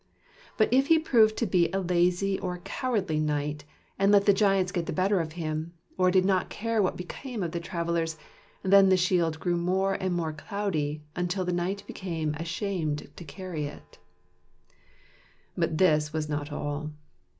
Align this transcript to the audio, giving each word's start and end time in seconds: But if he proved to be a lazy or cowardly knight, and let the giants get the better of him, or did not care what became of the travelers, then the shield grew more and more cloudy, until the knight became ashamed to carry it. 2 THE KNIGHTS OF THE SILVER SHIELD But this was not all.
But 0.57 0.73
if 0.73 0.87
he 0.87 0.97
proved 0.97 1.37
to 1.37 1.45
be 1.45 1.69
a 1.71 1.79
lazy 1.79 2.39
or 2.39 2.57
cowardly 2.63 3.19
knight, 3.19 3.65
and 3.99 4.11
let 4.11 4.25
the 4.25 4.33
giants 4.33 4.71
get 4.71 4.87
the 4.87 4.91
better 4.91 5.19
of 5.19 5.33
him, 5.33 5.73
or 5.95 6.09
did 6.09 6.25
not 6.25 6.49
care 6.49 6.81
what 6.81 6.97
became 6.97 7.43
of 7.43 7.51
the 7.51 7.59
travelers, 7.59 8.17
then 8.63 8.89
the 8.89 8.97
shield 8.97 9.39
grew 9.39 9.57
more 9.57 9.93
and 9.93 10.15
more 10.15 10.33
cloudy, 10.33 11.03
until 11.15 11.45
the 11.45 11.53
knight 11.53 11.83
became 11.85 12.33
ashamed 12.39 13.11
to 13.15 13.23
carry 13.23 13.65
it. 13.67 13.91
2 13.93 13.97
THE 13.97 13.99
KNIGHTS 13.99 14.01
OF 14.01 14.47
THE 14.47 14.71
SILVER 14.87 15.43
SHIELD 15.43 15.53
But 15.55 15.77
this 15.77 16.13
was 16.13 16.27
not 16.29 16.51
all. 16.51 16.91